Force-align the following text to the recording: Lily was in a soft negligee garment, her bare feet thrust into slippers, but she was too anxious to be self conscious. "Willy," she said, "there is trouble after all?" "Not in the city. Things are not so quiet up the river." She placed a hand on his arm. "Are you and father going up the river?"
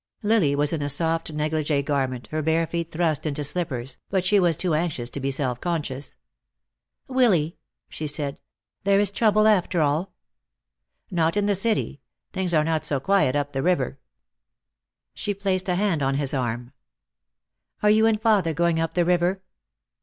Lily 0.23 0.55
was 0.55 0.73
in 0.73 0.81
a 0.81 0.89
soft 0.89 1.31
negligee 1.31 1.83
garment, 1.83 2.25
her 2.31 2.41
bare 2.41 2.65
feet 2.65 2.89
thrust 2.91 3.27
into 3.27 3.43
slippers, 3.43 3.99
but 4.09 4.25
she 4.25 4.39
was 4.39 4.57
too 4.57 4.73
anxious 4.73 5.11
to 5.11 5.19
be 5.19 5.29
self 5.29 5.61
conscious. 5.61 6.17
"Willy," 7.07 7.59
she 7.87 8.07
said, 8.07 8.39
"there 8.83 8.99
is 8.99 9.11
trouble 9.11 9.45
after 9.45 9.79
all?" 9.79 10.13
"Not 11.11 11.37
in 11.37 11.45
the 11.45 11.53
city. 11.53 12.01
Things 12.33 12.51
are 12.51 12.63
not 12.63 12.83
so 12.83 12.99
quiet 12.99 13.35
up 13.35 13.53
the 13.53 13.61
river." 13.61 13.99
She 15.13 15.35
placed 15.35 15.69
a 15.69 15.75
hand 15.75 16.01
on 16.01 16.15
his 16.15 16.33
arm. 16.33 16.73
"Are 17.83 17.91
you 17.91 18.07
and 18.07 18.19
father 18.19 18.55
going 18.55 18.79
up 18.79 18.95
the 18.95 19.05
river?" 19.05 19.43